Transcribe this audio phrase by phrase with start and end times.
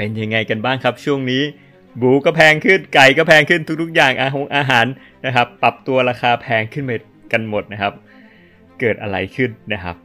[0.00, 1.42] เป็นยังไงกันบ้างครับช่วงนี้
[2.00, 4.86] บูก็แพงขึ้นไก่ก็แพงขึ้นทุกๆ อย่างอาหงอาหาร
[5.26, 6.92] นะครับ ปรับตัวราคาแพงขึ้นไป
[7.32, 7.92] กันหมดนะครับ
[8.80, 9.96] เกิดอะไรขึ้นนะครับ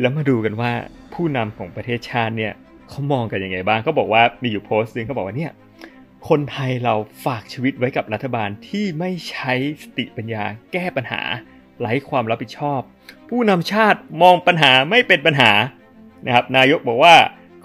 [0.00, 0.72] แล้วมาดูกันว่า
[1.14, 2.52] ผู้นำของประเทศชาติเนี่ย
[2.88, 5.52] เขามองกันยังไงบ้างเขาบอกว่ามีอยู่โพสต์นึงเขาบอกว่าเนี่ย
[6.28, 9.52] คนไทยเราฝากชีวิตไว้กับรัฐบาลที่ไม่ใช้
[9.82, 11.20] สติปัญญาแก้ปัญหา
[11.80, 12.80] ไร้ความรับผิดชอบ
[13.28, 15.52] ผู้นำชาติมองปัญหาไม่เป็นปัญหา
[16.26, 17.14] นะครับ นายกบอกว่า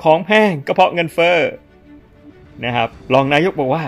[0.03, 1.37] ของแพงก็เพราะเงินเฟ้อ
[2.65, 3.85] นะครับรองนายกบอกว่า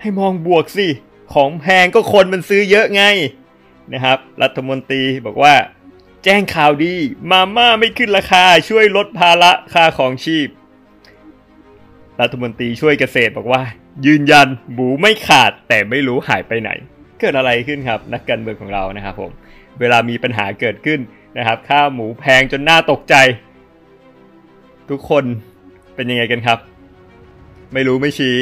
[0.00, 0.88] ให้มองบวกสิ
[1.34, 3.02] ของแพงก็คนมันซื้อเยอะไง
[3.92, 5.54] นะครับ รัฐมนตรีบอกว่า
[6.24, 6.94] แจ้งข่าวดี
[7.30, 10.48] มาม่าไม่ขึ้นราคาช่วยลดภาระค่าของชีพ
[12.20, 13.62] รัฐมนตรีช่วยเกษตรบอกว่า
[14.06, 16.70] ยืนยันหมูไม่ขาดแต่ไม่รู้หายไปไหน
[17.20, 19.30] เกิดอะไรขึ้นครับ นักการเมืองของเรานะครับผม
[19.80, 21.00] เวลามีปัญหาเกิดขึ้น
[21.38, 23.14] นะครับค่าหมูแพงจนน่าตกใจ
[24.90, 25.24] ทุกคน
[25.94, 26.58] เป็นยังไงกันครับ
[27.72, 28.36] ไม่รู้ไม่ชี้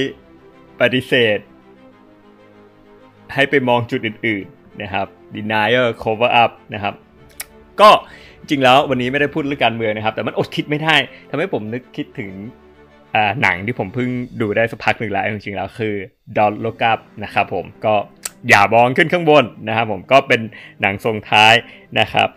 [0.80, 1.38] ปฏิเสธ
[3.34, 6.94] ให้ไปมองจุดอื่นๆนะครับ denial cover up นะครับ
[7.80, 7.91] ก็
[8.48, 10.96] จริงแล้ววันนี้ไม่ได้พูดเรื่องการเมืองนะครับ แต่มันอดคิดไม่ได้
[11.30, 12.30] ทำให้ผมนึกคิดถึง
[13.42, 14.08] หนังที่ผมเพิ่ง
[14.41, 15.94] ดูได้สักพักหนึ่งแล้วจริงๆแล้วคือ
[16.36, 17.94] Don't Look Up นะครับผมก็
[18.48, 20.41] อย่ามองขึ้นข้างบนนะครับผมก็เป็น
[20.80, 21.55] หนังทรงท้าย
[21.98, 22.28] นะครับ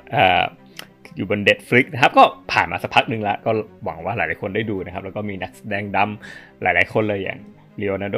[1.16, 3.52] อยู่บนเด็ดฟลิกนะครับก็ผ่านมาสักพักหนึ่งแล้ว ก็
[3.86, 7.40] หวังว่าหลายๆคนได้ดูนะครับ แล้วก็มีนักแสดงดำหลายๆคนเลยอย่าง
[7.78, 8.18] เลโอนาร์โด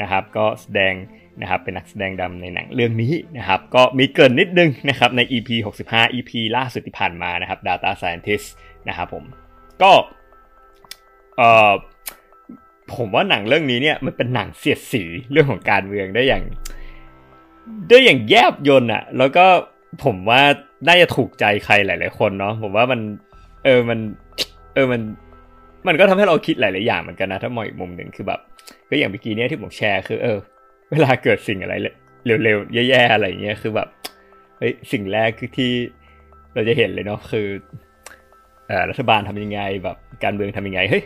[0.00, 0.94] นะครับก็แสดง
[1.40, 5.48] นะครับเป็นนักแสดงดำในหนังเรื่องนี้นะครับก็มีเกินนิดนึงนะครับใน EP
[5.86, 8.46] 65 EP ล่าสุดที่ผ่านมานะครับ Data Scientist
[8.88, 9.24] นะครับผม
[9.82, 9.92] ก็
[11.36, 11.72] เอ่อ
[12.94, 16.44] ผมว่าหนังเรื่องนี้เนี่ยมันเป็นหนังเสียดสีเรื่องของการเมืองได้อย่าง
[17.88, 19.46] ได้อย่างแยบยนอะแล้วก็
[20.04, 20.42] ผมว่า
[20.86, 23.00] น่าจะถูกใจใครหลาย ๆ คนเนาะผมว่ามัน
[23.64, 23.98] เออมัน
[24.74, 25.00] เออมัน
[25.86, 28.40] มันก็ทำให้เราคิดหลาย ๆ อย่างเหมือนกันนะ ถ้ามองอีกมุมหนึ่งคือแบบ
[28.88, 30.38] ก็อย่างเมื่อกี้เนี้ยที่ผมแชร์คือ เออ
[30.90, 31.74] เวลาเกิดสิ่งอะไร
[32.26, 33.88] เร็ว ๆ แย่ ๆ อะไรเงี้ยคือแบบ
[34.58, 35.72] เฮ้ยสิ่งแรกคือที่
[36.54, 37.46] เราจะเห็นเลยเนาะคือ
[38.70, 41.02] อ่อรัฐบาลทำยังไงแบบการเมืองทำยังไงเฮ้ย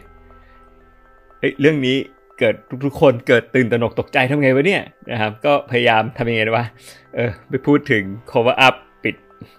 [1.41, 1.97] เฮ้ยเรื่องนี้
[2.38, 2.54] เกิด
[2.84, 4.82] ทุกๆคนเกิดตื่นตระหนกตกใจทำไงวะเนี่ย
[5.12, 6.66] นะครับ ก็พยายามทำยังไงว่า
[7.15, 8.75] เออไปพูดถึง cover up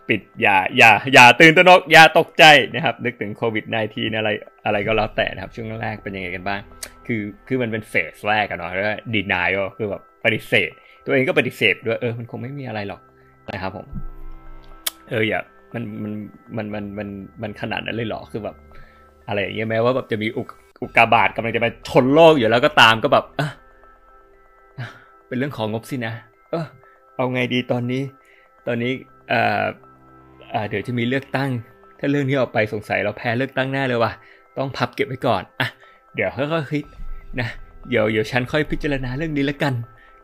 [0.10, 2.44] ปิดอย่าอย่าอย่าตื่นตระหนกอย่าตกใจ
[2.74, 4.30] นะครับ นึกถึงโควิด -19 อะไร
[4.66, 6.60] อะไรก็แล้วแต่นะครับ ช่วงแรกเป็นยังไงกันบ้าง
[7.08, 10.72] คือคือมันเป็นเฟสแรกกันเนาะแล้วดีนายก็คือแบบปฏิเสธ
[11.06, 13.02] ตัวเองก็ปฏิเสธด้วยเออมันคงไม่มีอะไรหรอก
[13.52, 13.86] นะครับผม
[15.10, 15.40] เอออย่า
[15.74, 16.14] มันมัน
[16.58, 17.08] มันมันมัน
[17.42, 18.56] มันขนาดนั้นเลยหรอคือแบบ
[19.28, 20.48] อะไรอย่างเงี้ยแม้ว่าแบบจะมีอุก
[20.82, 23.26] อุกาบาตกำลังจะมาชนโลกอยู่แล้วก็ตามก็แบบ
[25.28, 26.14] เป็นเรื่องของงบสินะ
[26.52, 26.66] เออ
[27.16, 28.02] เอาไงดีตอนนี้
[28.68, 28.94] ตอนนี้
[30.70, 31.50] เดี๋ยวจะมีเลือกตั้ง
[32.00, 34.12] ถ้าเรื่องนี้ออกไปสงสัยเราแพ้เลือกตั้งแน่เลยว่ะ
[34.58, 35.68] ต้องพับเก็บไว้ก่อน อะ
[36.16, 36.84] เดี๋ยวค่อยๆคิด
[37.40, 37.48] นะ
[37.90, 39.74] เดี๋ยวเดี๋ยวฉันค่อยพิจารณาเรื่องนี้แล้วกัน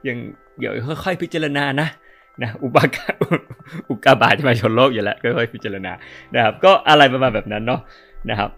[0.07, 0.17] ยัง
[0.59, 1.87] เดี๋ยวค่อยๆพิจารณานะ
[2.41, 3.05] นะอุบากา
[3.89, 5.91] อุกาบาตจะมาชนโลกอยู่แล้วค่อยๆพิจารณา
[6.33, 7.81] นะครับ ก็อะไรประมาณแบบนั้นเนาะ
[8.29, 8.49] นะครับ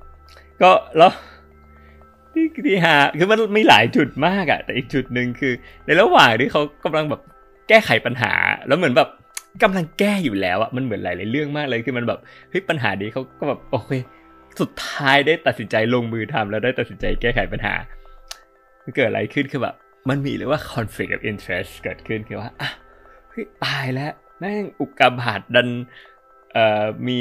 [0.62, 1.12] ก็แล้ว
[2.34, 5.54] ที่ที่หาคือมันมีหลายจุดมากอะแต่อีกจุดหนึ่งคือ
[5.86, 7.22] ในระหว่างที่เขากำลังแบบ
[7.70, 8.32] แก้ไขปัญหา
[8.68, 9.10] แล้วเหมือนแบบ
[9.64, 13.92] กำลังแก้อยู่แล้วอะมันเหมือนหลายๆเรื่องมากเลยคือมันแบบเฮ้ยปัญหานี้เขาก็แบบโอเค
[14.62, 17.74] สุดท้ายได้ตัดสินใจลงมือทำแล้วได้ตัดสินใจแก้ไขปัญหา
[18.96, 19.76] เกิดอะไรขึ้นคือแบบ
[20.10, 22.70] มันมีเรียว่า conflict of interest เกิดขึ้นคือว่าอะ
[23.30, 25.70] เฮ้ยตายแล้วแม่งอุกกาบาตดัน
[26.54, 27.20] เอ่อมี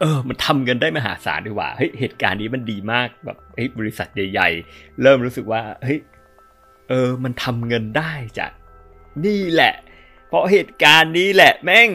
[0.00, 5.98] เออ มันทำกันได้มหาศาลดีกว่าเฮ้ยเหตุการณ์นี้มันดีมากแบบเฮ้ยบริษัทใหญ่ ๆ เริ่มรู้สึกว่าเฮ้ย
[6.88, 8.50] เออ มันทำเงินได้จาก
[9.26, 9.74] นี่แหละ
[10.28, 11.90] เพราะเหตุการณ์นี้แหละแม่ง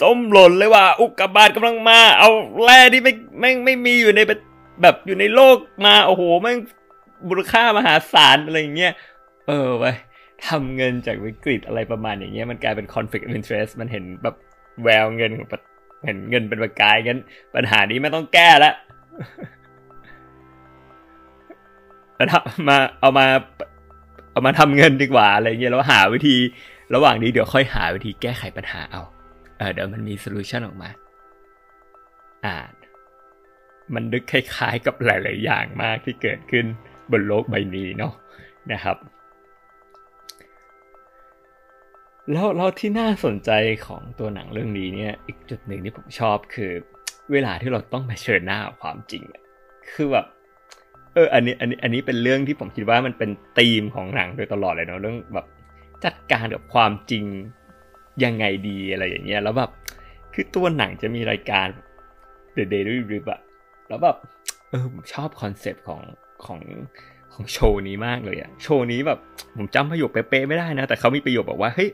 [0.00, 2.30] ส้มหล่นเลยว่า อุกกาบาตกำลังมา เอา
[2.64, 4.20] แร่ที่ไม่แม่งไม่มีอยู่ใน
[4.82, 5.56] แบบอยู่ในโลก
[5.86, 6.58] มาโอ้โหแม่ง
[7.28, 8.92] มูลค่ามหาศาลอะไรอย่างเงี้ย
[9.46, 9.84] เออไป
[10.46, 14.34] ทำเงินจากวิกฤตอะไรประมาณอย่างเงี้ยมันกลายเป็น conflict of interest มันเห็นแบบ
[14.82, 15.32] แววเงิน
[16.04, 17.20] เห็นเงินเป็นประกายงั้น
[17.54, 18.74] ปัญหานี้ไม่ต้องแก้ล้ว
[22.16, 22.28] แล้ว
[22.68, 23.26] มาเอามา
[24.32, 26.36] เอามาทำเงินดีกว่าอะไรเงี้ยแล้วหาวิธี
[26.94, 29.02] ระหว่างนี้เดี๋ยวค่อยหาวิธีแก้ไขปัญหาเอา
[29.58, 30.90] เออเดี๋ยวมันมีโซลูชันออกมา
[32.44, 32.56] อ่า
[33.94, 36.64] มันนึกคล้ายๆกับหลายๆอย่างมากที่เกิดขึ้น
[37.12, 38.12] บนโลกใบนี้เนาะ
[38.72, 38.96] นะครับ
[42.32, 43.50] แล้วแล้วที่น่าสนใจ
[43.86, 46.70] ของตัวหนังเรื่องนี้เนี่ย อีกจุดหนึ่งที่ผมชอบคือ
[47.32, 49.22] เวลาที่เราต้องเผชิญหน้าความจริง
[49.92, 50.26] คือแบบ
[51.14, 55.46] เอออันนี้อันนี้อันนี้เป็นเรื่องที่ผมคิดว่ามันเป็นธีมของหนังโดยตลอดเลยเนาะเรื่องแบบ
[56.04, 57.24] จัดการกับความจริง
[58.24, 59.70] ยังไงดีอะไรอย่างเงี้ยแล้วแบบ
[60.34, 61.66] คือตัวหนังจะมีรายการ
[62.56, 63.40] The Daily Rip อะ
[63.88, 64.16] แล้วแบบ
[64.70, 66.00] เออผมชอบคอนเซปต์ของ
[66.44, 66.60] ของ
[67.34, 69.18] ของโชว์นี้มากเลยอะโชว์นี้แบบ
[69.56, 71.90] ผมจำประโยคเป๊ะๆไม่ได้นะ แต่เขามีประโยคบอกว่าเฮ้ย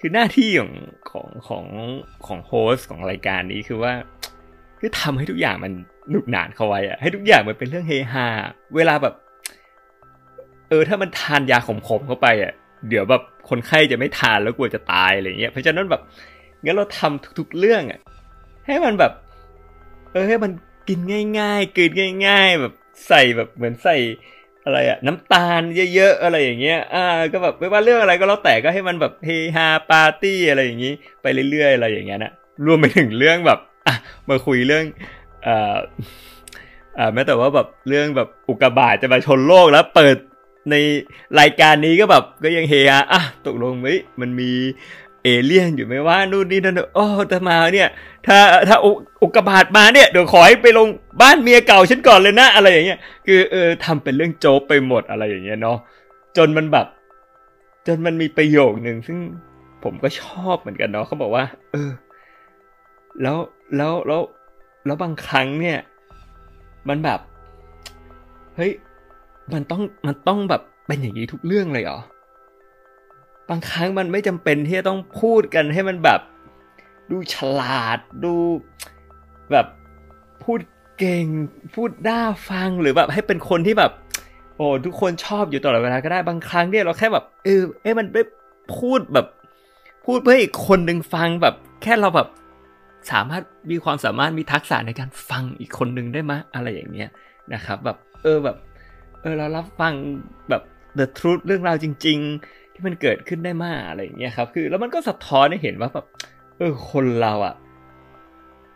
[0.00, 0.72] คือหน้าที่ของ
[1.10, 1.64] ของของ
[2.26, 3.92] ของโฮสของรายการนี้คือว่า
[4.78, 5.72] คือทำให้ทุกอย่างมัน
[6.10, 8.26] หนุกหนานเข้าไว้อะให้ทุกอย่างมันเป็นเรื่องเฮฮา
[8.76, 9.14] เวลาแบบ
[10.68, 11.68] เออถ้ามันทานยาข
[11.98, 12.52] มๆเข้าไปอะ
[12.88, 16.02] เดี๋ยวแบบคนไข้จะไม่ทานแล้วกลัวจะตายอะไรเงี้ยเพราะฉะนั้นแบบ
[16.64, 18.00] งั้นเราทำทุก ๆเรื่องอะ
[18.66, 19.12] ให้มันแบบ
[20.12, 20.52] เออให้มัน
[20.88, 20.98] กิน
[21.38, 21.90] ง่ายๆกิน
[22.26, 22.74] ง่าย ๆ แบบ
[23.08, 23.96] ใส่แบบเหมือนใส่
[24.64, 25.62] อะไรอะน้ำตาล
[25.94, 30.92] เยอะๆอะไรอย่างเงี้ย อ่า ก็แบบไม่ว่าเรื่องอะไรก็แล้วแต่ก็ให้มันแบบเฮฮาปาร์ตี้อะไรอย่างงี้
[31.22, 32.32] ไปเรื่อยๆอะไรอย่างเงี้ยนะ
[32.66, 33.94] รวมไปถึงเรื่องแบบอะ
[34.28, 34.84] มาคุยเรื่อง
[35.46, 35.76] อ่า
[36.98, 40.16] อ่าแม้แต่ว่าแบบเรื่องแบบอุกกาบาตจะมาชนโลกแล้วเปิด
[40.70, 40.74] ใน
[41.40, 43.86] รายการนี้ก็แบบก็ยังเฮฮาอะตกลงไหม
[44.20, 44.50] มันมี
[45.24, 47.88] เอเลี่ยนอยู่ไหมว่านู่นนี่นั่นโอ้แต่มาเนี่ย
[48.26, 48.76] ถ้าถ้า
[49.22, 50.88] อุกกาบาตมาเนี่ยเดี๋ยวขอให้ไปลง
[51.22, 55.78] บ้านเมียเก่าฉันก่อนเลยนะ อะไรอย่างเงี้ยคือเออทำเป็นเรื่องโจ๊กไปหมดอะไรอย่างเงี้ยเนาะ
[56.36, 56.86] จนมันแบบ
[57.86, 59.18] จนมันมีประโยคหนึ่งซึ่ง
[59.84, 61.90] ผมก็ชอบเหมือนกันเนาะเขาบอกว่า เออ
[63.22, 63.36] แล้ว
[63.76, 64.22] แล้วแล้ว
[64.86, 65.78] แล้วบางครั้งเนี่ย
[66.88, 67.20] มันแบบ
[68.56, 68.72] เฮ้ย
[69.54, 71.98] มันต้องมันต้องแบบเป็นอย่างนี้ทุกเรื่องเลยเหรอ
[73.48, 76.20] บางครั้งมันไม่จำเป็นที่จะต้องพูดกันให้มันแบบ
[77.10, 78.34] ดูฉลาดดู
[79.50, 79.66] แบบ
[80.44, 80.60] พูด
[80.98, 81.26] เก่ง
[81.74, 83.92] พูดน่าฟังหรือแบบให้เป็นคนที่แบบ
[84.56, 88.22] โอ้ทุกคนชอบอยู่ตลอดเวลาก็ได้บางครั้งเนี่ยเราแค่แบบเออเอ้มันไม่
[88.78, 89.26] พูดแบบ
[90.06, 92.28] พูดเพื่ออีกคนหนึ่งฟังแบบ แค่เราแบบ
[93.10, 97.10] สามารถมีความสามารถมีทักษะในการฟังอีกคนหนึ่งได้ไหมอะไรอย่างเงี้ย
[97.54, 98.56] นะครับ แบบเออแบบ
[99.22, 99.94] เออเรารับฟัง
[100.48, 100.62] แบบ
[100.98, 106.06] the truth เรื่องราวจริง ๆ ที่มันเกิดขึ้นได้มากอะไรอย่างเงี้ยครับ คือแล้วมันก็สะท้อนให้เห็นว่าแบบ
[106.58, 107.54] เออคนเราอะ่ะ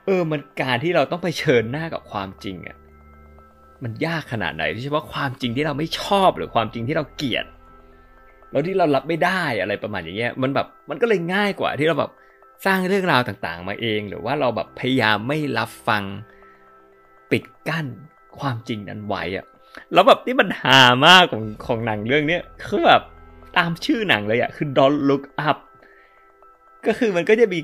[0.06, 2.76] เออมันการที่เราต้องไปเชิญหน้ากับความจริงอะ่ะ
[3.82, 7.46] มันยากขนาดไหนโดยเฉพาะความจริงที่เราไม่ชอบหรือความจริงที่เราเกลียด
[8.50, 12.10] แล้วที่เรารับไม่ได้อะไรประมาณอย่างเงี้ย มันแบบมันก็เลยง่ายกว่าที่เราแบบ
[12.66, 16.02] สร้างเรื่องราวต่างๆ มาเอง หรือว่าเราแบบพยายามไม่รับฟัง
[17.30, 17.86] ปิดกั้น
[18.38, 19.46] ความจริงนั้นไว้อะ
[19.92, 23.02] แล้วแบบที่มันหามากของของหนังเรื่องนี้คือแบบ
[23.56, 25.58] ตามชื่อหนังเลยอะคือ Don't Look Up
[26.86, 27.60] ก็คือมันก็จะมี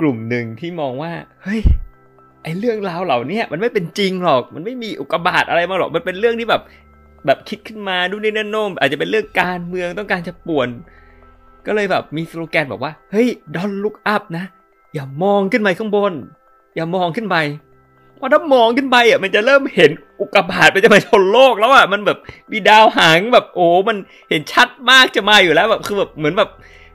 [0.00, 1.12] กลุ่มหนึ่งที่มองว่า
[1.42, 1.60] เฮ้ย
[2.42, 6.62] ไอเรื่องราวเหล่านี้มันไม่เป็นจริงหรอก มันไม่มีอุกบาทอะไรมาหรอก มันเป็นเรื่องที่แบบ
[7.26, 10.68] แบบคิดขึ้นมาดูนี่นั่นโน้มอาจจะเป็นเรื่องการเมืองต้องการจะป่วน
[11.66, 14.44] ก็เลยแบบมีสโลแกนบอกว่า เฮ้ย don't look up นะ
[14.94, 16.12] อย่ามองขึ้นไปข้างบน
[16.74, 17.36] อย่ามองขึ้นไป
[18.22, 19.90] พราะถ้ามองขึ้นไปอะมันจะเริ่มเห็น
[20.20, 22.18] อุกกาบาตมันจะมาชนโลกแล้วอะมันแบบ
[22.52, 23.96] มีดาวหางแบบโอ้ มัน
[24.30, 26.50] เห็นชัดมากจะมาอยู่แล้วแบบคือแบบเหมือนแบบ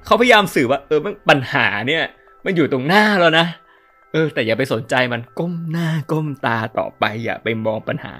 [0.06, 2.04] เขาพยายามสื่อว่า เออมันปัญหาเนี่ย
[2.46, 3.46] มันอยู่ตรงหน้าแล้วนะ
[4.12, 8.14] เออ แต่อย่าไปสนใจมันก้มหน้าก้มตาต่อไปอย่าไปมองปัญหา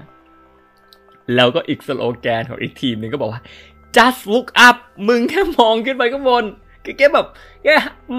[1.34, 3.42] แล้วก็อีกสโลแกนของอีกทีมหนึ่งก็บอกว่า
[3.96, 4.76] just look up
[5.08, 6.44] มึงแค่มองขึ้นไปข้างบน
[6.98, 7.26] แกแบบ
[7.64, 7.68] แก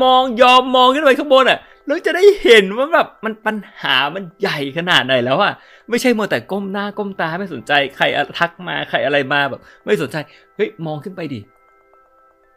[0.04, 5.54] มองยอมมองขึ้นไปข้างบนอะ แล้วจะได้เห็นว่าแบบมันปัญหามันใหญ่ขนาดไหนแล้วอะ
[5.90, 8.06] ไม่ใช่มัวแต่ก้มหน้าก้มตาไม่สนใจใคร
[8.40, 10.18] ทักมาใครอะไรมาแบบ ไม่สนใจ
[10.56, 11.40] เฮ้ยมองขึ้นไปดิ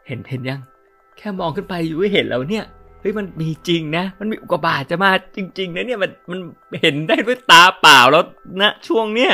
[0.07, 0.61] เห็นเห็นยัง
[1.17, 2.65] แค่มองขึ้นไปอยู่เห็นแล้วเนี่ย
[3.01, 6.39] เฮ้ยมันมีจริงนะ มันมีอุกกาบาตจะมาจริง ๆนะเนี่ยมันมัน
[6.81, 8.23] เห็นได้ด้วยตาเปล่าแล้ว
[8.61, 9.33] นะช่วงเนี้ย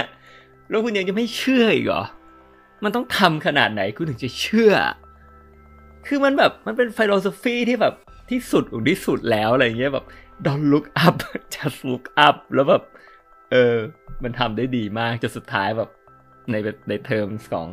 [0.69, 2.03] แล้วคุณยังจะไม่เชื่ออีกเหรอ
[2.83, 4.73] มันต้องทำขนาดไหนคุณถึงจะเชื่อ
[6.07, 7.93] คือมันแบบมันเป็น philosophy ที่แบบ
[8.31, 10.05] ที่สุดของที่สุดแล้วอะไรเงี้ยแบบ
[10.45, 11.15] don't look up
[11.55, 12.83] just look up แล้วแบบ
[13.51, 13.75] เออ
[14.23, 15.89] มันทำได้ดีมากจนสุดท้ายแบบ
[16.51, 16.55] ใน
[16.89, 17.67] ในเทอมของ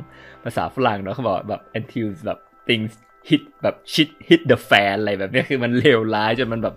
[0.45, 2.93] ภาษาฝรั่งเนาะเขาบอกแบบ until แบบ things
[3.29, 6.75] hit แบบ shit hit the fan อะไรแบบนี้คือมันเลวร้ายจนมันแบบ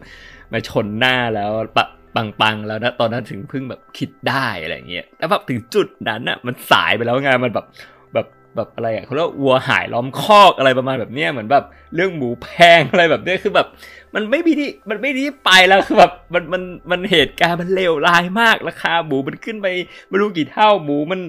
[0.54, 7.66] มาชนหน้าแล้วปะปังๆแล้วนะตอนนั้นถึงเพิ่งแบบคิดได้อะไรเงี้ยแล้วแบบถึงจุดนั้นอะมันสายไปแล้วไงมันแบบ
[8.14, 11.64] แบบ แบบอะไรอะเขาเรียกวัวหายล้อมคอกอะไรประมาณแบบเนี้ยเหมือนแบบ
[11.96, 12.48] เรื่องหมูแพ
[12.80, 13.68] งอะไรแบบเนี้ยคือแบบ
[14.16, 19.68] มันไม่มีที่มันไม่ที่ไปแล้วคือแบบมันมันมันเหตุการณ์มันเลวร้ายมากราคาหมูมันขึ้นไป
[20.10, 21.20] ไม่รู้กี่เท่าหมูมัน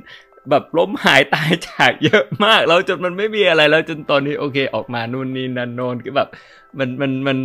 [0.50, 6.28] แบบล้มหายตายจากเยอะมากแล้วจนมันไม่มีอะไรแล้วจนตอนนี้โอเคออกมานู่นนี่นั่นโนนคือแบบ
[6.78, 7.38] มันมันมัน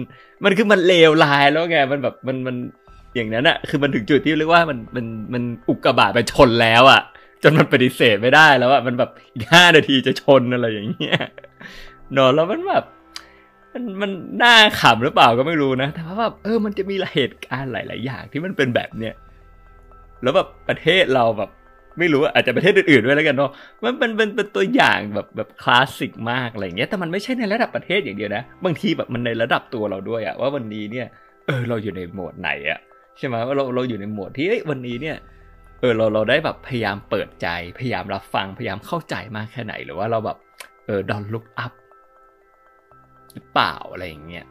[0.44, 2.56] มันคือมันเลวร้ายแล้วไงมันแบบมันมัน
[3.16, 7.02] อย่างนั้นอะคือมันถึงจุดที่เรียกว่ามันมันมันอุกกาบาตไปชนแล้วอะ
[7.44, 11.18] จนมันปฏิเสธไม่ได้แล้วอะมันแบบอีกห้านาทีจะชนอะไรอย่างเงี้ย
[12.18, 12.84] นอะแล้วมันแบบ
[13.74, 14.12] มันมัน
[14.44, 19.14] น่าขำหรือเปล่าก็ไม่รู้นะ แต่ว่าแบบเออ มันจะมีเหตุการณ์หลาย ๆ อย่างที่มันเป็นแบบเนี้ย
[20.24, 21.50] แล้วแบบประเทศเราแบบ
[22.00, 23.52] ไม่รู้อาจจะประเทศอื่นๆด้วยแล้วกันเนาะ
[23.84, 31.08] มันเป็นเป็นเป็นตัวอย่างแบบแบบคลาสสิกมากอะไรเงี้ยแต่มันไม่ใช่ในระดับประเทศอย่างเดียวนะบางทีแบบมันในระดับตัวเราด้วยอะว่าวันนี้เนี่ย
[31.46, 32.80] เออเราอยู่ในโหมดไหนอะ
[33.18, 35.18] ใช่ไหมว่าเราเราอยู่ในโหมดที่วันนี้เนี่ย
[35.84, 37.48] เออเราเราได้แบบพยายามเปิดใจ
[37.80, 40.38] พยายามรับฟังพยายามเข้าใจมากแค่ไหน หรือว่าเราแบบ
[40.86, 41.74] เออดอนลุกอัพ
[43.34, 44.46] หรือเปล่าอะไรอย่างเงี้ย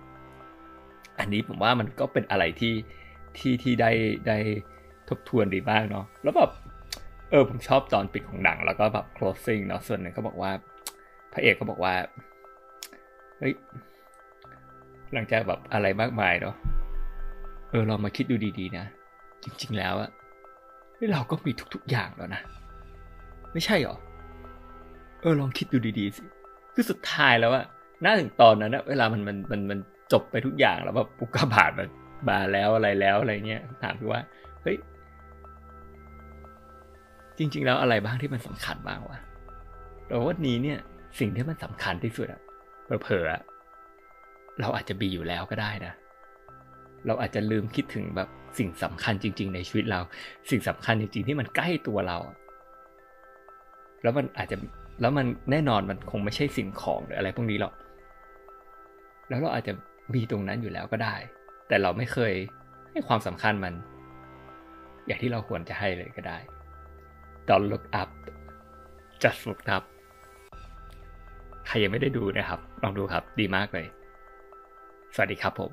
[1.19, 2.75] อันนี้ผมว่ามันก็เป็นอะไรที่
[3.39, 3.91] ที่ที่ได้
[4.29, 4.39] ได้
[5.09, 6.51] ทบทวนดีมากเนาะแล้วแบบ
[7.31, 10.53] เออผมชอบตอนปิดของหนัง แล้วก็แบบ closing เนาะส่วนหนึ่งก็บอกว่า
[11.33, 11.95] พระเอกก็บอกว่า
[13.39, 13.55] เฮ้ย
[15.13, 16.55] หลังจากแบบอะไรมากมายเนาะ
[17.71, 18.85] เออเรามาคิดดูดีๆนะ
[19.45, 20.11] จริง ๆ แล้วอะ
[21.13, 22.43] เราก็มีทุกๆอย่างแล้วนะ
[23.53, 23.97] ไม่ใช่หรอ
[25.21, 26.23] เออลองคิดดูดีๆสิ
[26.75, 27.65] คือสุดท้ายแล้วอะ
[28.05, 29.79] น่าถึงตอนนั้นนะเวลามันมันมันมัน
[30.13, 31.89] จบไปทุกอย่างแล้วแบบปุกกาบาทมัน
[32.31, 34.21] มาแล้วอะไรแล้วอะไรเงี้ยถามพี่ว่า
[34.63, 34.77] เฮ้ย
[37.39, 39.19] จริง ๆ แล้วอะไรบ้างที่มันสำคัญบ้างวะ
[40.07, 40.79] เราวันนี้เนี่ย
[41.19, 42.41] สิ่งที่มันสำคัญที่สุดอะ
[43.03, 45.93] เผลอๆเราอาจจะมีอยู่แล้วก็ได้นะ
[47.07, 48.29] เราอาจจะลืมคิดถึงแบบ
[48.59, 50.01] สิ่งสำคัญจริง ๆ ในชีวิตเรา
[50.51, 52.19] สิ่งสำคัญจริง ๆ ที่มันใกล้ตัวเรา
[54.03, 54.57] แล้วมันอาจจะ
[55.01, 57.75] แล้วมันแน่นอนมันคงไม่ใช่สิ่งของหรืออะไรพวกนี้หรอก
[59.29, 59.73] แล้วเราอาจจะ
[60.15, 61.17] มีตรงนั้นอยู่แล้วก็ได้
[61.69, 62.33] แต่เราไม่เคย
[62.91, 63.75] ให้ความสำคัญมัน
[65.07, 66.39] อย่างที่เราควรจะให้เลยก็ได้
[67.49, 68.11] Don't look up
[69.23, 69.85] just look up
[71.67, 73.87] ใครยังไม่ได้ดูนะครับ ลองดูครับ ดีมากเลย
[75.15, 75.73] สวัสดีครับผม